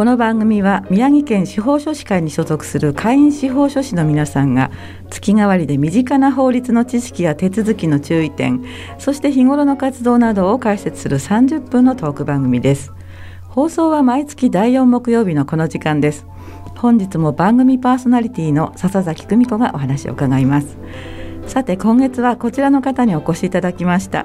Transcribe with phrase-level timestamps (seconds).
[0.00, 4.70] この番組は宮城県司法書士会に所属する会員司法書士の皆さんが
[5.10, 8.64] 月替わりで身近な法律の知識や手続きの注意点
[8.98, 12.94] そして日頃の活動などを解説する30分のトーク番組です。
[13.50, 16.24] 放送は毎月第4木曜日のこの時間です。
[16.78, 20.78] 本日も番組パーソナリティの笹崎久美子がお話を伺います。
[21.46, 24.24] さて今月はこちらの方にお越しいただきました。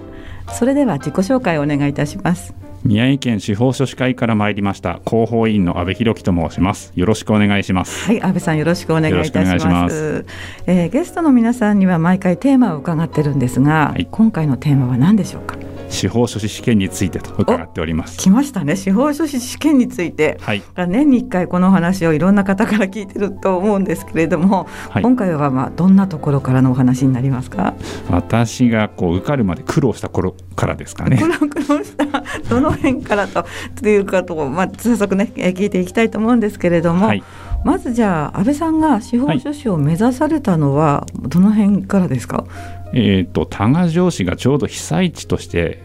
[0.53, 2.64] それでは自己紹介をお願いいたします。
[2.85, 6.91] 宮城県司法書士会から参りました広報委員の阿部弘樹と申します。
[6.95, 8.05] よろしくお願いします。
[8.05, 10.23] はい阿部さんよろしくお願いいたします。
[10.67, 15.57] えー、ゲストの皆さんには毎回テーマを伺ってるんですが、はい、今回のテーマは何でしょうか？
[15.89, 18.17] 司法書士試験についてと伺っております。
[18.17, 18.75] 来ましたね。
[18.75, 27.73] 司法書士試験について、はい、年に1回この話をいろんな方から聞いてると思うんですけれども、はい、今回はまあどんなところからのお話になりますか？
[28.09, 31.17] 私がこう受かるまで苦労した頃からですかね。
[31.17, 32.05] 苦労した
[32.49, 33.45] どの辺からと
[33.81, 37.23] というかと、まあ、早速ね聞いていきたいと思うんですけれども、はい、
[37.65, 42.45] まずじゃあ安倍さんが司法書士を目指されたのはどの辺からですか、
[42.93, 45.83] えーと、多賀城市がちょうど被災地として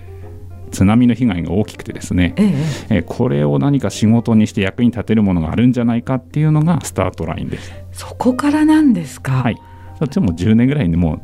[0.71, 2.45] 津波の被害が大きくてですね、え
[2.91, 9.43] ええこれを何か仕事にして役に立てるものがあるんじゃないかっていうのがスタートラインですそこからなんですか？
[9.43, 9.57] はい。
[9.99, 11.21] そっちも10年ぐらいにもう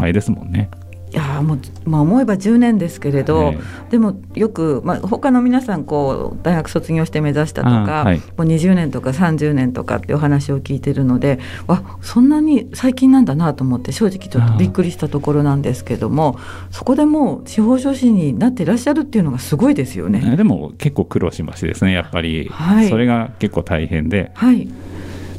[0.00, 0.70] 前ですもんね
[1.12, 3.54] いやもう、まあ、思えば10年ですけれど、
[3.90, 16.38] でもよく、まあ、他の皆さんこう大学卒業して目指したとか、はい、もう20年とか30年とかっていう話を聞いてるのでわそんなに最近なんだなと思って正直ちょっとびっくりしたところなんですけども
[16.70, 20.36] そこでもう司法書士になっていらっしゃるっていうのがすごいですよね。
[20.36, 24.30] でも結構苦労しましてですねやっぱり、はい、それが結構大変で。
[24.34, 24.68] はい。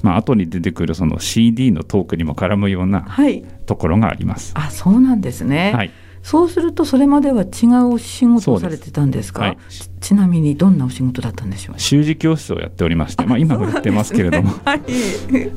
[0.02, 3.02] まあ後に出てくるその CD のトークにも絡むような
[3.72, 4.54] ところがあります。
[4.54, 5.92] はい、あそうなんですね、はい、
[6.24, 9.58] そうするとそれまでは違うお仕事をされてたんですか、はい、
[10.02, 11.80] ちなみにどんなお仕事だったんでしょう？
[11.80, 14.82] 習字教室をやっておりまして、まあ、今もやってますけれども、 はい、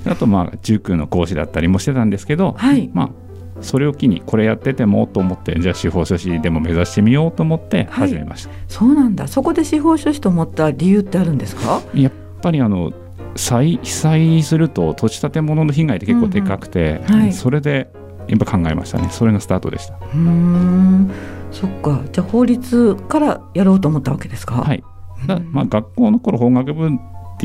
[0.07, 3.11] あとまあ塾の講師だったりもしてたんですけど、はい、まあ
[3.61, 9.27] それを機にこれやっててもと思ってじゃあ司法書士でも目指してみようと思って始めました、はい、そうなんだ。
[9.27, 11.83] そこで司法書士と思った理由ってあるんですか？
[11.95, 12.93] やっぱりあの
[13.37, 17.21] 災被災すると土地建物の被害って結構でかくて、うんうん。
[17.23, 17.91] はい、それで
[18.29, 19.09] やっぱ考えましたね。
[19.11, 19.99] それがスタートでした。
[20.15, 21.11] うん。
[21.51, 22.03] そっか。
[22.13, 24.57] じゃあ法律からやろうと思ったわけですか？
[24.57, 24.83] はい。
[25.51, 26.91] まあ、学校の頃法学部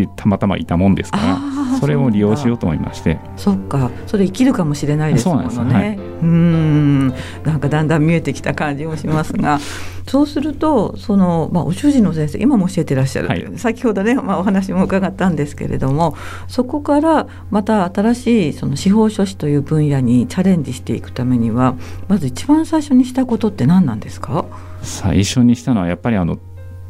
[0.06, 3.20] ってたまたまいたもんですからそれを利用しようと思いまして。
[3.38, 3.92] そっか。
[4.08, 5.50] それ生きるかもしれないですもんね。
[5.50, 7.08] そうなんです、はい、うん。
[7.44, 9.60] なんかだんだん見えてきた感じもしますが。
[10.08, 16.18] そうするとその、まあ、お主人の先生今も教えてらっしゃる、はい、先ほどね、まあ、お話も伺ったんですけれども
[16.48, 21.76] そこからまた新しいその司法書士という分野にチャレンジしていくためには
[22.08, 24.46] まず一番最初にしたことって何なんですか？
[24.82, 26.40] 最初にしたのはやっぱりあの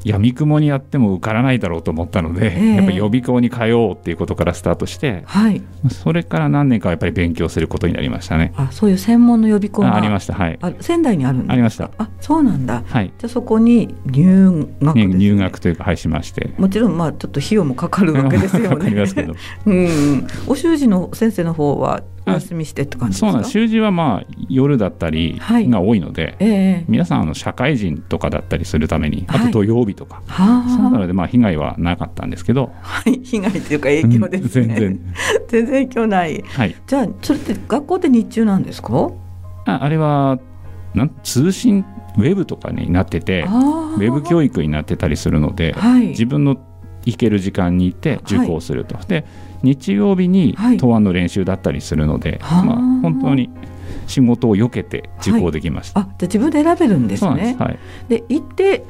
[0.04, 8.54] 闇雲にやっても受からないだろうと思ったので、えー、やっぱり予備校に通おうっていうことからスタートして、はい、それから何年かやっぱり勉強することになりましたね。
[8.56, 11.92] あそういう専門の予備校がありました、はい、あ仙台にあるんですありました。
[11.98, 16.54] あそうなんだ、はい、じゃあそこに入学、ね、入学というかはいしまして。
[16.58, 18.90] もちろんまあちょっと費用もかかるわけですよね。
[19.66, 35.14] うん、お習字の先生の方はお休みしてって感じそうなん習字はまあ夜だったりが多いので、はいえー、皆さんあの社会人とかだったりするためにあと土曜日とか、はい、そうなのでまあ被害はなかったんですけど、はい、被害というか影響ですね、全然。
[35.48, 39.12] 全然影響ない、はい、じゃあそれって学校って日中なんですか？
[39.66, 40.40] ああれは
[40.94, 41.86] なん通信
[42.18, 46.58] ウェブとかになっててウェブ教育になってたりするので、はい、自分の
[47.06, 48.98] 行ける時間に行って受講すると。
[49.08, 49.26] で
[49.64, 53.50] 日曜日に答案の練習だったりするので、はい、まあ、本当に
[54.08, 56.02] 仕事をよけて受講できました。
[56.02, 57.56] はい、あじゃ自分で選べるんですね。
[57.58, 58.84] ではい、で行って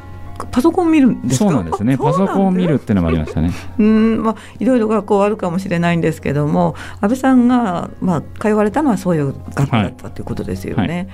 [0.51, 1.97] パソコン見るんですそうなんですね。
[1.97, 3.51] パソコンを見るっていうのもありましたね。
[3.77, 10.81] うん、まあいろいろ学校あるかもしれないんですけども、安倍さんがまあ通われたのはそういう学校だったということですよね。
[10.81, 11.07] はいはい、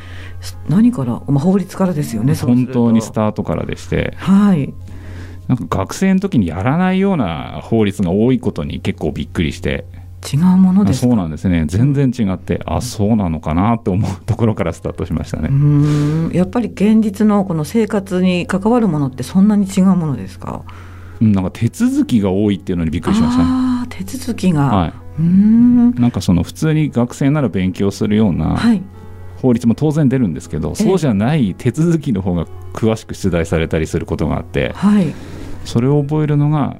[0.69, 2.35] 何から、まあ法律からですよね。
[2.35, 4.13] 本当にスタートからでして。
[4.17, 4.73] はい。
[5.47, 9.85] なんか学生の時にやらないような法律が多いことに結構びっくりして。
[10.33, 11.65] 違うものですそうなんですね。
[11.67, 15.49] 全然違ってあそうなのかなと思うところからスタートしましたね。
[15.51, 16.31] うん。
[16.33, 20.63] やっぱり現実のこの生活に関わるものってそんなに違うものですか？
[21.21, 23.49] なんか手続きが多いっていうのにびっくりしましたね。
[23.49, 25.93] あ手続きが、はい、うん。
[25.93, 28.81] なんかその普通に学生なら勉強するような、はい
[29.45, 35.13] 法律も当然出るんですけど、そうじゃない手続きの方が詳しく出題されたりすることがあって、はい、
[35.65, 36.79] それを覚えるのが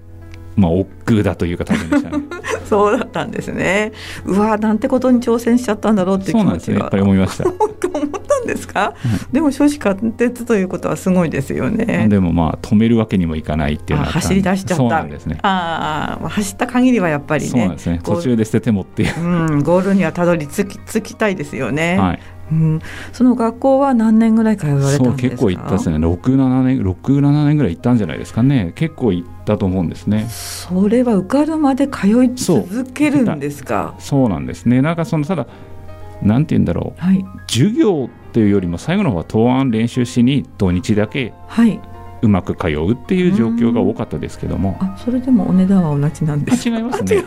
[0.56, 2.24] まあ億劫だというか大変でしたね。
[2.66, 3.92] そうだったんですね。
[4.26, 7.46] うわなんてことに挑戦しちゃったんだろうって気持ちが、ね、やっぱり思いました。
[7.96, 12.08] 思ったんですか、うん、でも少子貫徹ということはすごいですよね。
[12.10, 14.78] でもまあ止めるわけにもいかないっていうのは走り出しちゃった。
[14.78, 15.38] そうなんですね。
[15.44, 18.00] ああ走った限りはやっぱりねそうなんですね。
[18.04, 19.04] 途中で捨ててもって。
[19.04, 22.20] いう、うん、ゴールにはたどり着き着きたいですよね、はい
[22.52, 22.82] うん、
[23.12, 25.30] その学校は何年ぐらい通われたんですか？
[25.30, 25.98] 結構行ったですね。
[25.98, 28.72] 67年67年ぐらい行ったんじゃないですかね。
[28.76, 30.28] 結構行ったと思うんですね。
[30.30, 33.96] それは受かるまで通い続けるんですか？
[34.00, 34.82] そうなんですね。
[34.82, 35.48] なんかそのただ
[36.22, 41.80] なんて言うんだろう、はい、授業っていうよりも最後の方は答案練習しに土日だけ、はい、
[42.26, 44.78] うまく通うっていう状況が多かったですけども。
[44.82, 47.24] あそれでもお値段は同じなんです違いますね。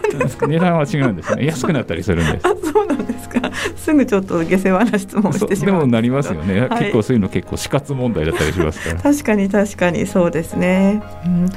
[0.49, 1.47] 値段は違うんですね。
[1.47, 2.47] 安くなったりするんです。
[2.47, 3.41] あそうなんですか。
[3.77, 5.81] すぐちょっと下世話な質問してしまう。
[5.81, 9.01] でもなりますよね、はい、結構そういうの結構死活問題だったりしますから。
[9.13, 11.49] 確かに確かにそうですね、うん、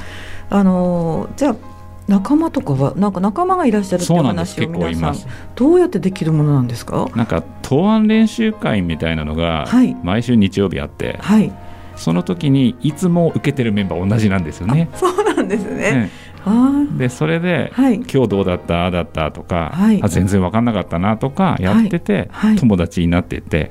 [0.50, 1.56] あのじゃあ
[2.08, 5.16] 仲間とかはなんか仲間がいらっしゃるっていう話を皆さん
[5.54, 7.08] どうやってできるものなんですか？
[7.14, 9.66] なんか答案練習会みたいなのが
[10.02, 11.52] 毎週日曜日あって、はい、
[11.96, 14.88] その時にいつも受けてるメンバー同じなんですよね。
[14.94, 16.10] そうなんですね。
[16.96, 18.82] でそれで、はい、今日どうだった？
[18.82, 19.30] ああだった？
[19.32, 23.70] とか、はい、あ全然分かんなかったなとかやってて、はい、友達になってて、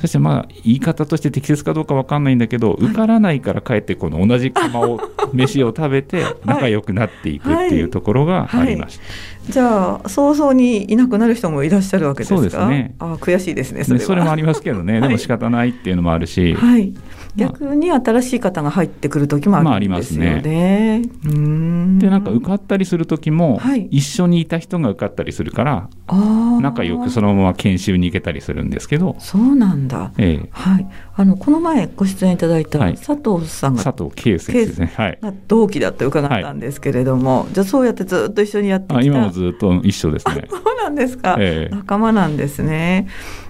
[0.00, 5.00] そしてまあ言い方として適切かどうか分かんないんだけど、受からないからかえってこの同じ釜を
[5.32, 9.04] 飯を食べて仲良くなっていくっていうところがありました。
[9.50, 12.36] じゃあ早々にいなくなる人もいらっしゃるわけですか？
[12.36, 12.94] そうですね。
[12.98, 13.84] あ悔しいですね。
[13.84, 15.00] それそれもありますけどね。
[15.00, 16.54] でも仕方ないっていうのもあるし。
[16.54, 16.94] はい。
[17.36, 20.30] 逆に新しい方が入ってくる時もあるんですよね。
[20.30, 21.02] まあ、あね
[21.98, 25.88] でなんか受かったりする時も、はい、一緒にいた人が受かったりするから
[26.60, 29.16] 仲良くそのまま研修に行けたりするんですけど。
[29.18, 30.48] そうなんだ、ええ。
[30.50, 30.86] はい、
[31.20, 35.18] あのこの前ご出演いただいた佐藤さんが、はい、佐藤圭ですね、はい、
[35.48, 39.02] 同期だって伺ったんですけれども、はい、じゃあそうやってずっと一緒にやってきた。
[39.02, 40.46] 今もずっと一緒ですね。
[40.48, 43.06] そうなんですか、ええ、仲間なんですね。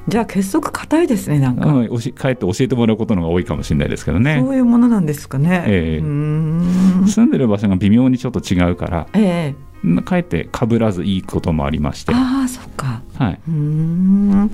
[0.09, 4.41] じゃあ結束硬いですねなんか、うん、おし帰って教えてもらうことのが多いかもしれないですけどね。
[4.43, 9.55] そういうものなんですかね、ええ、住んでる場所が微妙にちょっと違うから、え
[9.87, 12.13] え、かえってかぶらずいいこともありまして。
[12.13, 13.03] ああそっか。
[13.17, 13.41] はい。
[13.47, 14.51] うん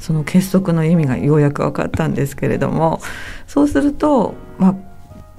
[0.00, 3.00] その結束の意味がようやく分かったんですけれども
[3.46, 4.74] そうするとまあ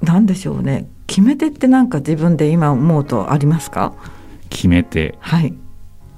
[0.01, 0.87] 何でしょうね。
[1.07, 3.93] 決め手って何か自分で今思うとありますか？
[4.49, 5.17] 決め手。
[5.19, 5.53] はい。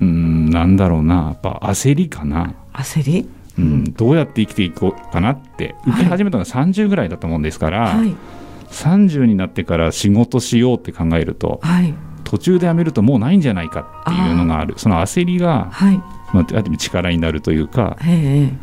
[0.01, 1.15] うんなんだろうな。
[1.15, 2.53] やっぱ焦りかな。
[2.73, 3.27] 焦り？
[3.57, 5.75] うん、どうやって生きていこうかなって。
[5.87, 8.15] 受け始めたのが30ぐらいだったもんですから、はい、
[8.69, 11.93] 30になってから仕事しようって考えると、はい、
[12.33, 14.73] 途中で辞めるともうないんじゃないかっていうのがある。
[14.77, 16.01] その焦りが、はい。
[16.33, 17.95] まあ、力になるというか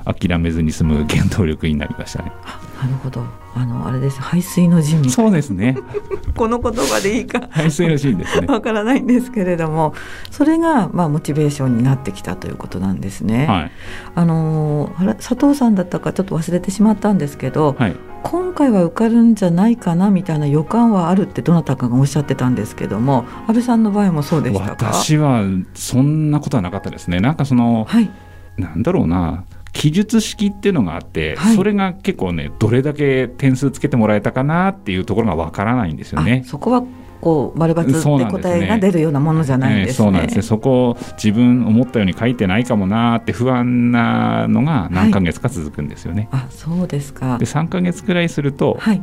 [0.04, 2.32] 諦めずに済む原動力になりましたね。
[2.80, 3.22] なるほど。
[3.54, 4.20] あのあれです。
[4.22, 5.76] 排水の陣そうですね。
[6.36, 7.42] この言葉でいいか。
[7.50, 8.46] 排水の陣ですね。
[8.46, 9.92] わからないんですけれども。
[10.30, 13.70] それがまあモチベーションになってきたということなんですね、はい、
[14.14, 24.86] あの佐藤さんだったかちょっと忘れてしまったんですけど、はい、今回は受かるんじゃないかなみたいな予感はあるってどなたかがおっしゃってたんですけども安倍さんの場合もそうでしたか？
[24.86, 25.42] 私は
[25.74, 27.20] そんなことはなかったですね。
[27.20, 28.10] なんかその、はい、
[28.56, 36.42] なんだろうな記述式っていうのがあって、はい、それが結構ねどれだけ点数つけてもらえたかなっていうところがわからないんですよね。
[36.46, 36.82] そこは
[37.20, 39.92] こう丸抜って答えが出るようなものじゃないですね。
[39.94, 40.42] そうなんですね。
[40.42, 46.28] そこ自分思ったように書いてないかもなって不安なのが何ヶ月か続くんですよね。
[46.30, 47.38] はい、あ、そうですか。
[47.38, 49.02] で3ヶ月くらいすると、はい、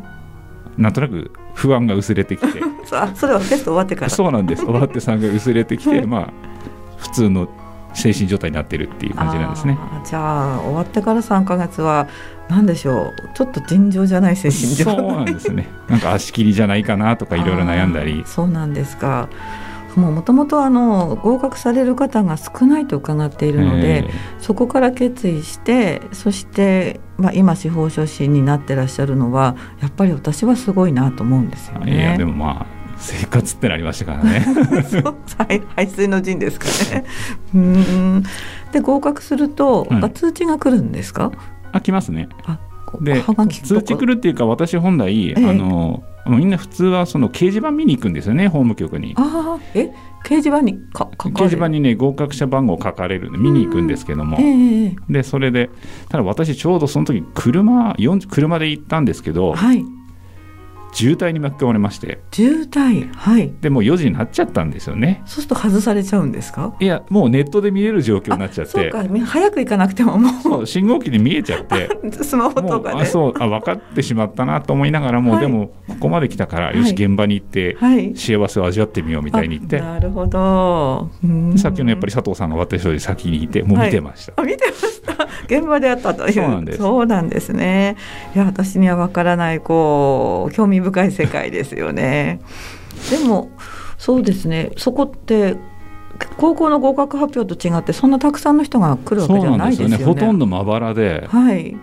[0.78, 2.60] なんとなく不安が薄れてきて、
[3.16, 4.10] それはテスト終わってから。
[4.10, 4.66] そうなんです。
[4.66, 6.34] 終わって3ヶ月薄れてきて、まあ
[6.98, 7.48] 普通の
[7.98, 9.78] 精神状態になってるっていう感じなんですね。
[10.06, 12.08] じゃあ終わってから3か月は
[12.50, 13.30] 何でしょう？
[13.34, 14.96] ちょっと尋常じゃない精神状態。
[14.96, 15.68] そうなんですね。
[15.90, 18.24] なんか足切りじゃないかなとかいろいろ悩んだり。
[18.26, 19.30] そうなんですか。
[19.96, 20.58] もともと
[21.16, 31.96] 合格される方が少ないと伺っているので、えー、そこから決意してそして、まあ、今司法書士になってらっしゃるのはやっぱり私はすごいなと思うんですよね。
[31.96, 34.46] いやでもまあ生活ってなりましたからね。
[35.76, 37.06] 排水の陣ですかね。
[37.54, 38.24] うん。
[38.72, 41.32] で合格すると、うん、通知が来るんですか？
[41.72, 42.30] あ来ますね。
[43.02, 43.22] で
[43.64, 49.14] 通知来るっていうか私本来、ええ、あのみんな普通はその掲示板見に行くんですよね法務局に。
[49.18, 49.92] あえ？
[50.24, 55.70] 掲示板にか掲示板にね合格者番号書かれるんで見に行くんですけども、えー、でそれで
[56.10, 57.96] ただ私ちょうどその時車
[58.30, 59.86] 車で行ったんですけど、はい、
[60.94, 62.20] 渋滞に巻き込まれまして。
[62.32, 63.14] 渋滞？
[63.14, 63.54] はい。
[63.62, 65.22] でもう4時になっちゃったんですよね。
[65.26, 66.76] そうすると外されちゃうんですか？
[66.80, 68.72] いやもうネットで見れる状況になっちゃって。
[68.72, 70.66] そうか早く行かなくてももう。
[70.68, 71.90] 信号機で見えちゃって。
[72.24, 73.02] スマホとかで。
[73.02, 77.78] あそうあ分かってしまったなと思いながらも、はい、でもここまで来たから、よし現場に行って、
[78.16, 79.80] 幸せを味わってみようみたいに言って。
[79.80, 81.10] なるほど。
[81.58, 86.34] さっきのやっぱり佐藤さんが私より先にいてもう見てました、あ見てました現場であったという。
[86.34, 86.78] そうなんです。
[86.78, 87.96] そうなんですね。
[88.36, 92.40] いや私には分からないこう興味深い世界ですよね。
[93.10, 93.50] でも
[93.98, 94.72] そうですね。
[94.78, 95.56] そこって
[96.38, 99.94] 高校の合格発表と違ってそんなたくさんの人が来るわけじゃないですよね。
[99.94, 100.06] よね。
[100.06, 101.78] ほとんどまばらで、はい、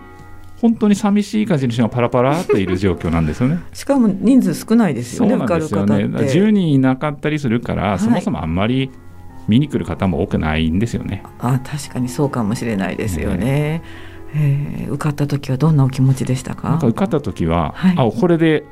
[0.61, 3.59] 本当に寂しい感じの人がパラパラっている状況なんですよね。
[3.73, 5.31] しかも人数少ないですよね。
[5.31, 5.95] そうなんですよね。
[6.05, 8.89] 10人いなかったりするから、はい、そもそもあんまり
[9.47, 11.23] 見に来る方も多くないんですよね。
[11.39, 13.37] あ、確かにそうかもしれないですよね。
[13.37, 13.81] ね
[14.35, 16.69] えー、受かった時はどんなお気持ちでしたか？
[16.69, 18.65] なんか受かった時は、はい、あ、これで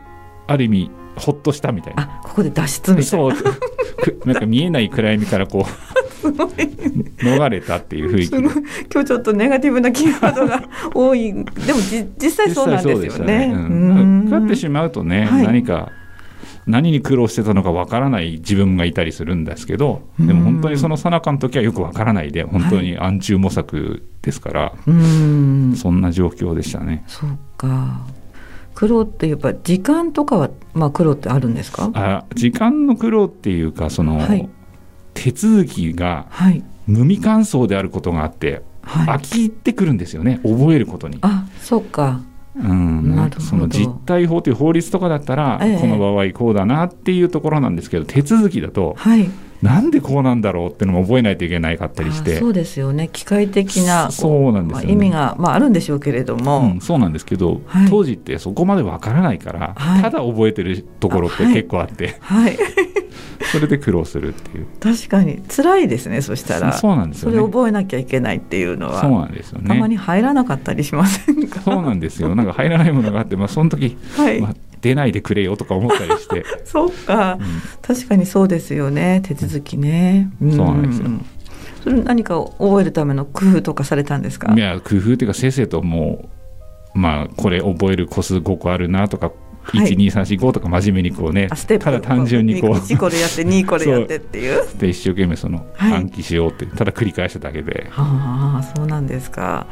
[0.48, 2.04] ある意味ほっとしたみたいな。
[2.04, 3.06] あ、ここで脱出みたいな。
[3.06, 3.34] そう。
[4.26, 5.66] なんか見えない暗闇からこ
[6.24, 6.28] う
[7.24, 8.36] 逃れたっていう雰囲気
[8.94, 10.64] 今日ちょっとネガティブなキーワードが
[10.94, 13.54] 多いでもじ実際そうなんですよね。
[14.26, 15.92] 受か、ってしまうとね、はい、何か
[16.66, 22.32] 何に苦労してたのかわからない自分がいたりするんですけどでも本当にその最中の時はよくわからない。
[22.32, 24.74] で本当に暗中模索ですから、は
[25.74, 27.04] い、そんな状況でしたね。
[27.08, 28.02] そうか。
[28.76, 31.92] 苦労ってやっぱ時間とかは、まあ、苦労ってあるんですか？
[31.94, 34.50] あ時間の苦労っていうかその、はい、
[35.14, 36.28] 手続きが
[36.88, 40.40] 無味乾燥であることがあって、はい、飽きてくるんですよね。
[40.44, 41.20] 覚えることに。
[41.22, 42.22] あそうか
[42.56, 49.30] うん、その実態法という法律とかだったら、ええ、この場合こうだなっていうところなんですけど手続きだと、はい、
[49.64, 52.38] なんでこうなんだろうっていうのも覚えないといけないかったりして。
[52.38, 53.10] そうですよね。
[53.12, 54.84] 機械的なそうなんです、ね。
[54.84, 62.58] まあ、意味が、まあ、あるんでしょうけれども、うん、そうなんですけど、はい、当時ってそこまでわからないから、はい、ただ覚えてるところって結構あって、はい、
[63.54, 64.68] それで苦労するっていう。
[64.82, 65.42] 確かに。
[65.48, 66.74] 辛いですねそしたら。
[66.74, 69.00] そうなんですよ、ね、それ覚えなきゃいけないっていうのは。
[69.00, 69.68] そうなんですよね。
[69.70, 71.62] たまに入らなかったりしませんか？
[71.62, 72.36] そうなんですよ。
[72.36, 74.42] なんか入らないものがあって、まあ、その時、はい。
[74.42, 76.46] まあ出ないでくれよとか思ったりして。
[76.66, 79.22] そうか、うん、確かにそうですよね。
[79.24, 81.08] 手続きね、うん、そうなんですよ。
[81.84, 84.54] それ何か覚えるための工夫とかされたんですか？
[84.54, 86.30] いや工夫っていうか先生とも
[86.96, 89.32] うまあこれ覚える個数5個あるなとか
[89.64, 92.72] はい、12345とか真面目にこうねただ単純にこう。
[92.72, 94.62] 1これやって2これやってっていう。
[94.78, 99.66] で一生懸命その暗記しようって、ただ繰り返しただけで、はあそうなんですか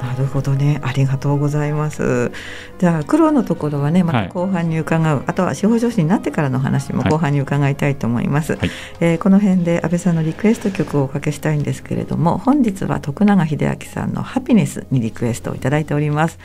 [0.00, 0.80] なるほどね。
[0.82, 2.32] ありがとうございます。
[2.78, 16.38] じゃあ苦労のところはねまた後半に伺う、はい、あとは司法書士になってからの話も後半に伺いたいと思います、はい、えー、この辺で安倍さんのリクエスト曲をおかけしたいんですけれども本日は徳永英明さんのハピネスにリクエストをいただいております。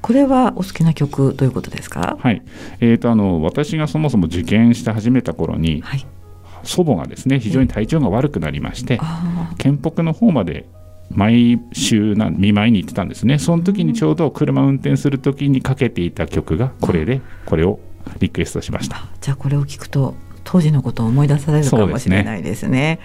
[0.00, 2.16] これはお好きな曲ということですか？
[2.20, 2.42] はい。
[2.80, 6.06] えーと、あの私がそもそも受験して始めた頃に、はい。
[6.62, 9.00] 祖母がですね非常に体調が悪くなりまして、
[9.58, 10.66] 県北の方まで
[11.10, 13.38] 毎週な見舞いに行ってたんですね。
[13.38, 17.80] その時にちょうど車運転する時にかけていた曲がこれでこれを
[18.20, 19.08] リクエストしました。
[19.20, 20.14] じゃあこれを聞くと
[20.44, 23.00] 当時のことを思い出されるかもしれないですね。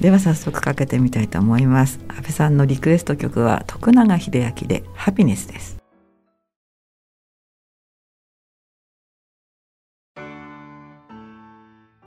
[0.00, 2.00] では早速かけてみたいと思います。
[2.08, 5.76] 安倍さんのリクエスト曲は徳永英明でハピネスです。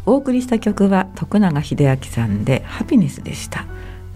[0.05, 3.67] お送りした曲は徳永英明さんでハピネスでした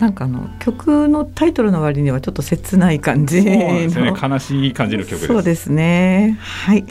[0.04, 3.88] なんかあの曲のタイトルの割にはちょっと切ない感じの、ね、
[4.22, 6.38] 悲しい感じの曲そうですね。
[6.42, 6.84] はい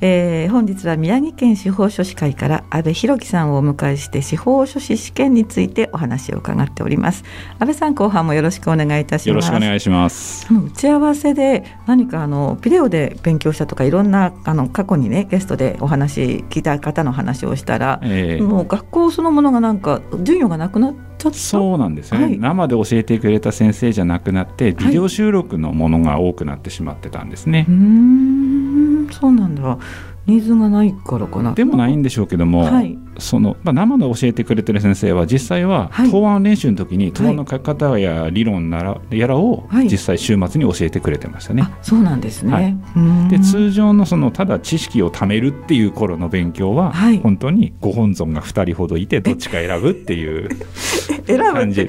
[0.00, 7.24] えー、本日は宮城県司法書士会から安倍博樹さんをお迎えして司法書士試験についてお話を伺っております。
[7.58, 9.28] 安倍さん後半もよろしくお願いいたします。
[9.28, 10.46] よろしくお願いします。
[10.52, 20.94] 打ち合わせで何かあのビデオで勉強したとかいろんなあの過去にねゲストでお話聞いた方の話をしたら、えー、もう学校そのものがなんか授業がなくなっ
[21.32, 27.60] そうなんですね、はい、生で教えてくれた先生じゃなくなってビデオ収録のものが多くなってしまってたんですね。
[27.60, 29.78] はい、うんそうなんだ
[30.26, 31.54] ニーズがないからかな。
[31.54, 41.62] でもないんでしょうけども、はい、その、まあ、生で教えてくれてる先生は実際は答案練習の時に答案の書き方や理論ならやらを実際週末に教えてくれてましたね。
[41.62, 50.48] はい、そうなんですね、はい、で通常のそのただ知識を貯めるっていう頃の勉強は、はい、本当にご本尊が2人ほどいてどっちか選ぶっていう
[51.26, 51.88] 感じ。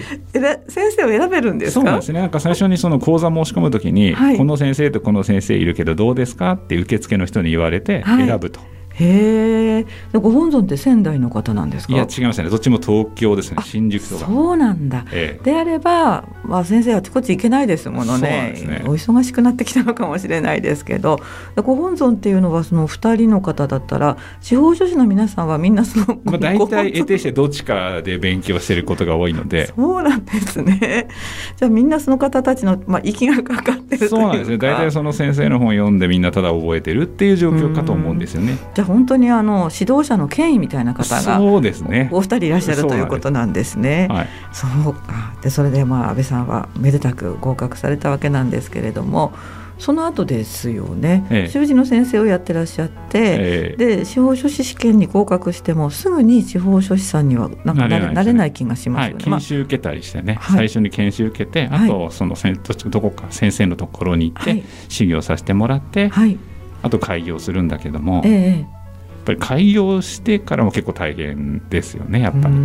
[0.67, 2.19] 先生を選べるんですそうですね。
[2.19, 6.53] なんか最初にその講座申し込む時に、この先生とこの先生いるけどどうですか？
[6.53, 8.59] って受付の人に言われて選ぶと。
[8.99, 9.85] へえ。
[10.13, 11.93] ご本尊って仙台の方なんですか？
[11.93, 12.49] いや違いますね。
[12.49, 13.61] どっちも東京ですね。
[13.63, 14.25] 新宿とか。
[14.25, 15.05] そうなんだ。
[15.11, 18.53] ええ、であれば、まあ先生あちこち行けないですものね。
[18.65, 21.19] ねお忙しくなってきたのかもしれないですけど、
[21.57, 26.19] ご本尊っていうのはその二人の方だったら、司法書士の皆さんはみんなその。
[26.23, 29.67] まあ大体得てしてどっちかで勉強してることが多いので。
[29.67, 31.07] そうなんですね。
[31.55, 34.57] じゃあみんなその方たちのまあ息がかかってるそうなんですね。
[34.57, 38.57] 大体その先生の本読んでみんなただ覚えてるっていう状況かと思うんですよね。
[38.73, 42.09] じゃあ本当にあの指導者の権威みたいな方がそうですね。
[42.11, 44.07] お二人いらっしゃるということなんですね。
[44.09, 44.67] はい、そ
[45.41, 49.33] でそれでまあ安倍さんはめでたく合格されたわけなんですけれども。
[49.79, 62.35] その後ですよね、ええ、習字の先生をやってらっしゃって、ええ、で司法書士試験に合格してもすぐに司法書士さんにはなんかなれなれない気がしますよね、はい、研修受けたりしてね、はい、最初に研修受けてあとその
[62.89, 66.39] どこか先生のところに行って、修行させてもらって、はい、
[66.81, 68.76] あと開業するんだけども、ええ、
[69.27, 72.55] ぱり開業してからも結構大変ですよねやっぱり。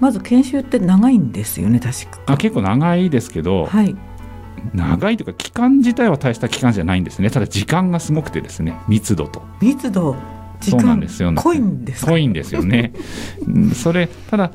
[0.00, 2.20] まず研修って長いんですよね確か。
[2.26, 3.94] あ結構長いですけど、はい、
[4.74, 7.30] 長いというか期間自体は大した期間じゃないんですね。
[7.30, 9.42] ただ時間がすごくてですね密度と。
[9.60, 10.16] 密度
[10.60, 12.92] そうなんですよ、ね、濃いんです濃いんですよね。
[13.74, 14.52] それただ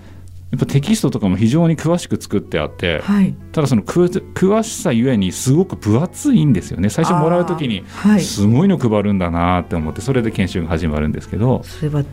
[0.51, 6.89] やっぱテキストとかも非常に詳しく作ってあって、はい、ただその詳しさゆえにすごく分厚いんですよね。
[6.89, 7.83] 最初もらう時に
[8.19, 11.63] すごいの配るんだなって思ってそれで研修が始まるんですけど。
[11.63, 12.03] それは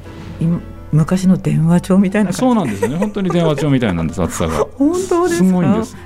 [0.93, 2.97] 昔の電話帳みたいなそうなんですよね。
[2.97, 4.65] 本当に電話帳みたいなんです厚さが。
[4.79, 5.97] 本当ですごいんです。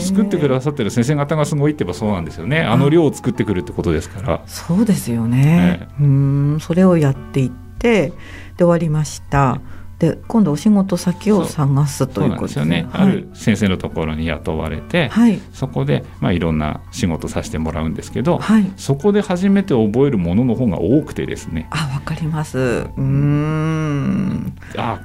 [0.00, 2.60] 作ってくださってる先生方がすごいってばそうなんですよね。
[2.60, 4.40] あの量を作ってくるってことですから。
[4.46, 8.12] そうですよね、ええ、うんそれをやっていってで
[8.58, 9.60] 終わりました、
[9.98, 12.88] で今度お仕事先を探すということですね。
[12.92, 21.66] ある先生のところに雇われて、はい、そこでまあいろんな仕事させてもらうんですけど、はい、そこで初めて覚えるものの方が多くてですね。
[21.70, 22.86] あ、わかります。
[22.96, 24.54] うん。
[24.76, 25.00] あ、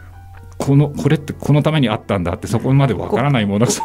[0.59, 3.81] このこれってこのためにあったんだってそこまでわからないものつ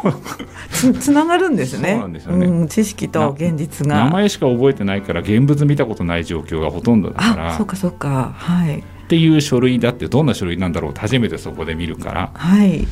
[0.93, 1.93] つながるんですね。
[1.93, 7.57] そうなんですよね、うん、知識と現実が名前しか覚えてないから現物見たことない状況がほとんどだから。
[7.57, 8.83] そうかそうかはい。
[9.09, 12.87] っていう書類だってどんな書類なんだろうって初めてそこで見るから、はい、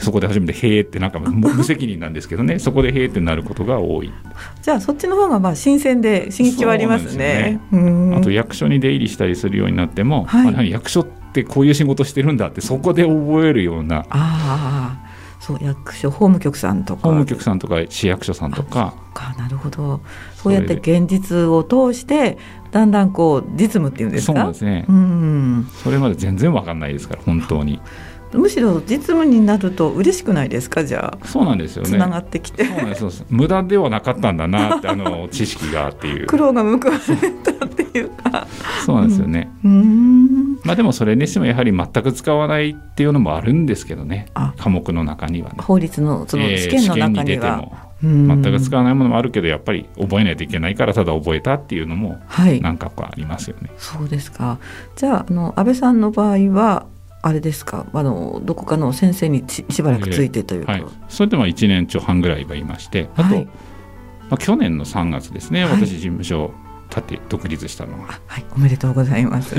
[0.00, 2.58] そこで初めて「へえ」ってなんか無責任なんですけどね。
[2.58, 4.12] そこで「へえ」ってなることが多い。
[4.60, 14.04] じゃあそっちの方がまあ新鮮で刺激はありますね、ね、あと役所に出入りしたりするようになっても、はい、役所ってこういう仕事してるんだってそこで覚えるような。
[14.10, 14.98] あ
[15.40, 17.02] そう役所法務局さんとか。
[17.02, 18.94] 法務局さんとか市役所さんとか。
[19.14, 20.02] かなるほど。
[20.36, 22.36] そうやって現実を通して
[22.72, 24.42] だんだんこう実務っていうんですか？
[24.42, 27.80] そうですね、うん、それまで全然わかんないですから本当に。
[28.32, 30.84] むしろ実務になると嬉しくないですか？
[30.86, 31.90] じゃあそうなんですよね。
[31.90, 32.64] つながってきて。
[32.64, 36.26] そうなんです無駄ではなかったんだなってあの 知識がっていう。
[36.26, 38.46] 苦労が報われたっていうか。
[38.86, 44.26] そうなんですよね、うん、まあでもそれにしてもやはり全く使わないっていうのもあるんですけどね。
[44.56, 52.20] 科目の中には、ね、法律のその試験の中には、えー全く使わないものもあるけどやっぱり覚えないといけないからただ覚えたっていうのも
[52.60, 53.68] 何かありますよね。
[53.68, 54.58] はい、そうですか。
[54.96, 56.86] じゃああの安倍さんの場合は
[57.22, 57.86] あれですか？
[57.92, 63.50] あのどこかの先生にしばらくついてというか、えーはい、それでも1年ちょ半ぐらいはいましてあと、はい、ま
[64.32, 66.54] あ、去年の3月ですね、私事務所を
[66.88, 68.20] 立て独立したのは。
[68.26, 68.44] はい。
[68.56, 69.54] おめでとうございます。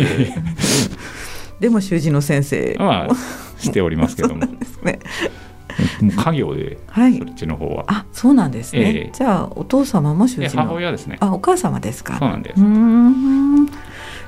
[1.59, 3.07] でも習字の先生は
[3.57, 4.41] しておりますけども。
[4.45, 4.99] そうですね
[6.15, 7.85] 家業で、はい、そっちの方は。
[7.87, 9.07] あ、そうなんですね。
[9.07, 11.17] えー、じゃあお父様も主人母親ですね。
[11.19, 12.17] あ、お母様ですか。
[12.19, 12.61] そうなんです。
[12.61, 13.67] うん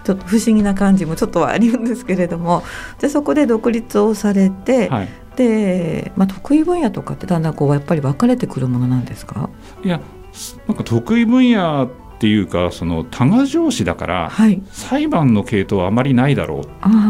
[0.03, 2.63] ちょっと不思議な感じもちょっとはあるんですけれども、
[2.99, 9.49] じゃそこで独立をされて、はい、で、まあ得意分野とかってだんだんこうやっぱり分かれてくるものなんですか？
[9.83, 9.99] いや、
[10.67, 16.59] なんか得意分野っていうかその多賀上司だから、はい、裁判の系統はあまりないだろう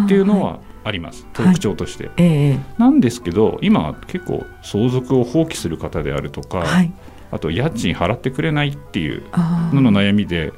[0.06, 1.28] っていうのはあります。
[1.34, 6.94] 特徴として、はいえー、なんですけど今結構相続を放棄する方であるとか、はい、
[7.32, 9.24] あと家賃払ってくれないっていう
[9.74, 10.54] のの悩みで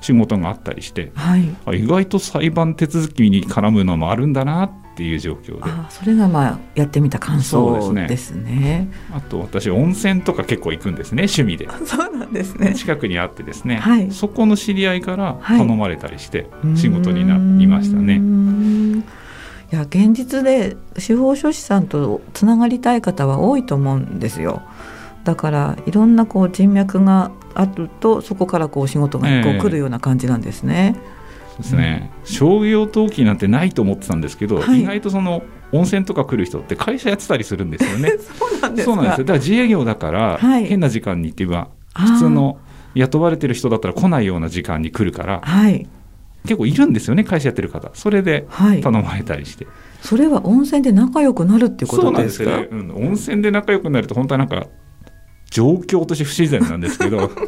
[0.00, 1.44] 仕事があったりして、はい、
[1.78, 5.70] 意外と裁判手続きに絡むのもあるんだなっていう状況で。
[5.90, 11.68] それがまあやってみた感想ですね、ね、あと私温泉とか結構行くんですね趣味で。
[11.86, 12.74] そうなんですね。
[12.74, 18.20] 近くにあってですね、はい、そこの知り合いから頼まれたりして仕事になりましたね。
[19.70, 24.62] いや現実で司法書士さんとつながりたい方は多いと思うんですよ。
[25.24, 30.96] だからいろんなこう人脈があるとそこからこう仕事がこう来るような感じなんですね。
[30.96, 38.12] えー、ですね、うん、商業登記なんてないと思ってたんですけど、はい、意外とその温泉とか来る人って会社やってたりするんですよね。
[38.38, 39.24] そうなんですそうなんですよ。
[39.24, 42.58] だから自営業だから、はい、変な時間にって言えば普通の
[42.94, 45.86] 雇われてる人だったら来ないような時間に来るから、はい、
[46.48, 47.90] 結構いるんですよね会社やってる方。
[47.94, 52.44] それで頼まれたりして、はい、それは温泉で仲良くなるっていうことですか？
[52.44, 54.66] そうなんですよね、うん、温泉で仲良くなると本当はなんか
[55.50, 57.30] 状況として不自然なんですけど。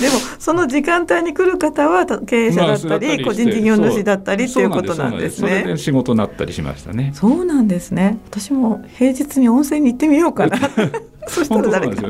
[0.00, 5.48] でもその時間帯に来る方は経営者だったり,、個人事業主だったりっていうことなんですね。
[5.48, 7.12] それで仕事になったりしましたね。
[7.14, 8.18] そうなんですね。
[8.28, 10.58] 私も平日に温泉に行ってみようかな
[11.28, 12.02] そしたら誰か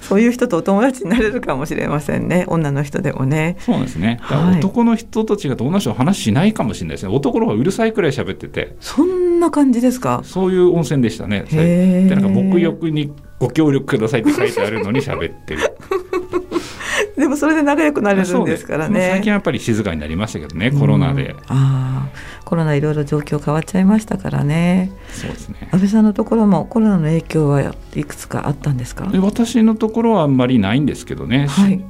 [0.00, 2.44] そういう人とお友達になれるかもしれませんね。
[2.48, 3.56] 女の人でもね。
[3.60, 7.14] そうですね、はい、男の人と違って女の人は話しないかもしれないですね。
[7.14, 8.76] 男の方がうるさいくらい喋ってて。
[8.80, 10.22] そんな感じですか？
[10.24, 11.44] そういう温泉でしたね。
[11.50, 15.60] でなんか沐浴にご協力くださいって書いてあるのに喋ってる。
[17.16, 19.10] でもそれで仲良くなれるんですからね。
[19.12, 24.92] 最近はやっぱり静かになりましたけどねコロナで、ああコロナいろいろ状況変わっちゃいましたからね。
[25.08, 25.68] そうですね。
[25.72, 29.10] 安倍さんのところもコロナの影響はいくつかあったんですか？
[29.20, 31.84] 私のところはあんまりないんですけどね、はい、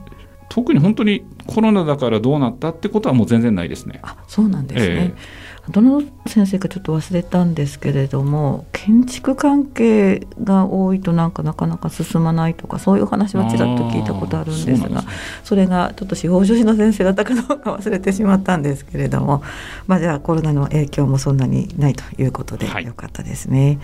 [0.49, 4.01] 特に本当にコロナだからどうなったってことはもう全然ないですね。
[4.03, 15.05] あそうなんですね、えーどの先生かちょっと忘れたんですけれども建築関係が多いとなんかなかなか進まないとかそういう話はちらっと聞いたことあるんですが
[15.43, 19.43] それがちょっと司法書士の先生だったかどうか忘れてしまったんですけれども、
[19.87, 23.79] まあ、じゃあコロナの影響もそんなにないということでよかったですね。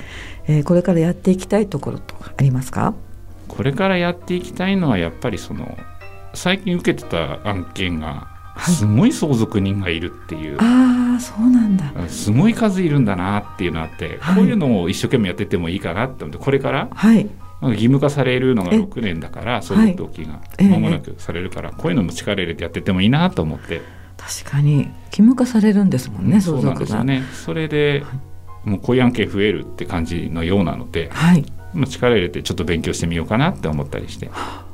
[0.46, 2.92] はい、えー、これからやっていきたいところとかありますか？
[3.48, 5.78] これからやっていきたいのはやっぱりその
[6.34, 11.92] 最近受けてた案件がすごい相続人がいるっていう、ああそうなんだ。
[12.08, 17.28] すごい数いるんだなっていうのがあって、はい、こういうのを一生懸命やっててもいいかなって思ってこれから、はい、
[17.62, 23.82] 義務化されるのが6年だから相続登記が間もなくされるから、こういうのも力入れてやっててもいいなと思って。
[24.16, 24.88] 確かに。
[25.06, 27.22] 義務化されるんですもんね、そうなんですよね。
[27.32, 28.04] それで、
[28.64, 31.44] もうこういう案件増えるって感じのようなので、はい、
[31.88, 34.26] 力入れてちょっと勉強してみようかなって思ったりして。
[34.26, 34.69] はあ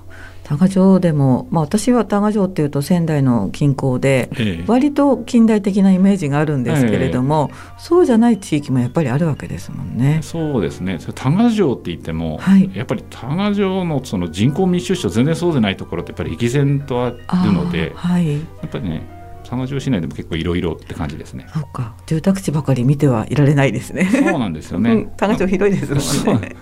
[0.46, 4.30] 多賀城でも、まあ、私は多賀城っていうと仙台の近郊で、
[4.68, 10.20] 割と近代的なイメージがあるんですけれども、ええ、そうじゃない地域もやっぱりあるわけですもんね。
[10.22, 17.10] そうですね多賀城って言っても、はい、やっぱり多賀城のその人口密集地と全然そうでないところってやっぱり歴然とあ
[17.44, 21.48] るので、はい、やっぱりね多賀城市内でも結構いろいろって感じですね。
[21.52, 24.08] そうか住宅地ばかり見てはいられないですね。
[24.12, 24.90] そうなんですよね。
[24.94, 26.54] うん、多賀城広いですもんね。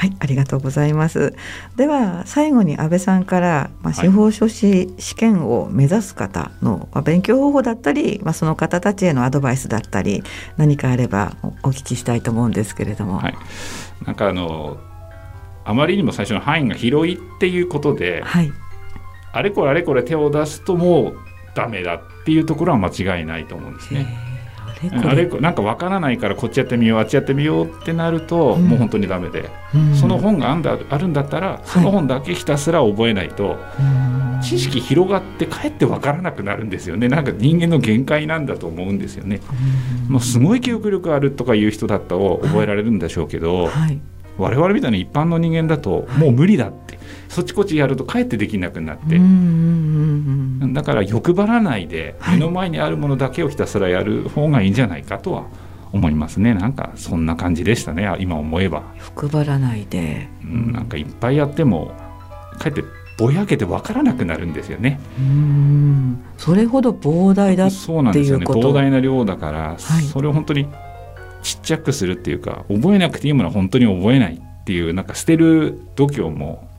[0.00, 1.34] はい、ありがとうございます。
[1.76, 10.22] では最後に安倍さんから、まあ、司法書士試験を目指す方の、まあ、勉強方法だったり、まあ、その方たちへのアドバイスだったり
[10.56, 13.18] 何かあればお聞きしたいと思うんですけれども。
[13.18, 13.34] はい、
[14.06, 14.78] なんかあの
[15.66, 18.50] あまりにも最初の範囲が広いっていうことで、はい、
[19.34, 21.18] あれこれあれこれ手を出すともう
[21.54, 24.29] ダメだっていうところは間違いないと思うんですね。
[24.88, 37.08] あれなんか分からないからこっちやってみようあっちやってみようってなると、うん、もう本当にダメで、うん、その本があんだあるんだったらその本だけひたすら覚えないと、はい、知識広がってかえって分からなくなるんですよね。
[37.08, 39.40] なんか人間の限界なんだと思うんですよね。
[40.08, 43.68] もうすごい記憶力あるとかいう人だったら覚えられるんでしょうけど、
[44.38, 46.98] 我々みたいな一般の人間だともう無理だって、
[47.30, 49.20] そっちこっちやるとかえってできなくなって。
[50.74, 55.46] だから欲張らないで目の前にあるものだけをひたすらやる方がいいんじゃないかとは
[55.92, 56.54] 思いますね。
[56.54, 58.82] なんかそんな感じでしたね今思えば。
[58.98, 61.92] 欲張らないで、うん、なんかいっぱいやっても
[62.58, 62.82] かえって
[63.16, 64.98] ぼやけて分からなくなるんですよね。
[65.16, 66.24] うん。
[66.36, 68.44] それほど膨大だそうなんですよね。
[68.46, 70.66] 膨大な量だから、はい、それを本当に
[71.42, 76.69] ちっちゃくするっていうか覚えなくていいものは本当に覚えないっていうなんか捨てる度胸も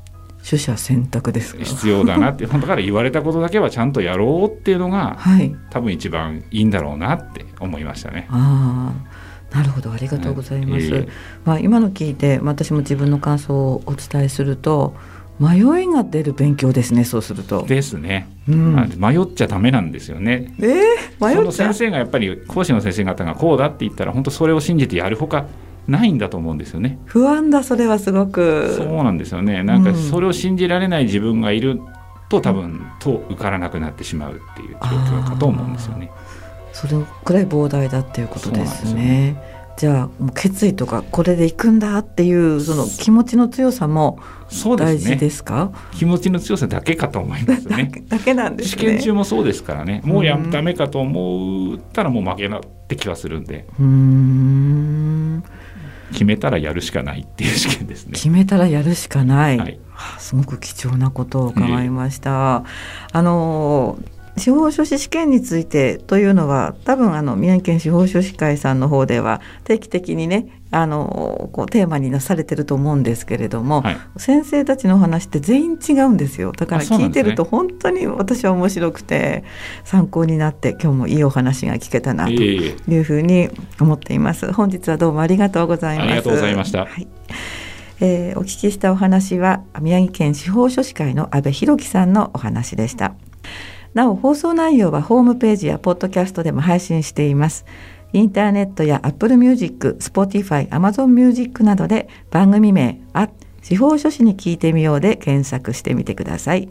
[0.48, 8.28] 取捨選択です必要だなってだから言われたことだけはちゃんとやろうっていうのが、はい、多分一番いいんだろうなって思いましたね。
[8.32, 8.92] あ
[9.52, 10.86] なるほどありがとうございます。
[10.86, 11.10] えー、
[11.44, 14.96] まあ、今の聞いて私も自分の感想をお伝えすると
[15.40, 17.64] 迷いが出る勉強ですねそうすると。
[17.68, 18.28] ですね。
[18.48, 20.54] うん、迷っちゃダメなんですよね。
[20.60, 21.52] えー、迷っちゃ？
[21.52, 25.46] 先生がやっぱり講師の先生方がこうだって言ったら本当それを信じてやるほか
[25.92, 27.00] ないんだと思うんですよね。
[27.06, 28.74] 不安だそれはすごく。
[28.76, 29.64] そうなんですよね。
[29.64, 31.82] なんかそれを信じられない自分がいる
[32.30, 36.10] と多分と受からなくなってしまうっていう状況かと思うんですよね。
[36.72, 39.36] それくらい膨大だっていうことですね。
[39.78, 44.20] じゃあもう決意とかこれでいくんだっていうその気持ちの強さも
[44.78, 47.92] 大事ですか、ね、気持ちの強さだけかと思いますね。
[48.08, 50.02] だけなんです、ね、試験中もそうですからね。
[50.06, 53.66] もうやダメかと思ったらもう負けなって気はするんで。
[53.80, 55.01] うん
[56.12, 58.14] 決めたらやるしかないっていう試験ですね。
[58.14, 59.58] 決めたらやるしかない。
[59.58, 59.80] はい、
[60.20, 62.64] すごく貴重なことを伺いました。
[63.12, 63.98] あの
[64.42, 79.44] 司法書士試験についてというのは多分あの宮城県司法書士会さんの方では定期的にねあのこうテーマになされてると思うんですけれども、はい、先生たちのお話って全員違うんですよだから聞いてると本当に私は面白くて
[79.84, 83.50] 参考になって今日もいいお話が聞けたなというふうに
[83.80, 84.52] 思っています。
[84.54, 86.08] 本日はどうもありがとうございます。
[86.08, 86.86] ありがとうございました。
[86.86, 87.08] はい
[88.02, 93.14] えー、お聞きしたお話は宮城県司法書士会の阿部弘樹さんのお話でした
[93.94, 97.66] なお放送内容はホームページやポッドキャストでも配信しています。
[98.14, 103.30] インターネットや Apple Music、Spotify、Amazon Music などで番組名あ
[103.62, 106.68] 司法書士に聞いてみようで検索してみてください、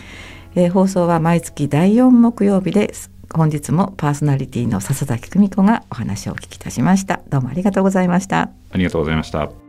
[0.55, 7.21] えー、放送は毎月第4木曜日です本日もパーソナリティの笹崎久美子がお話をお聞きいたしました。
[7.29, 8.51] どうもありがとうございました。
[8.73, 9.60] ありがとうございました。